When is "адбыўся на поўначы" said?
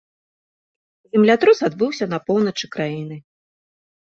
1.69-2.65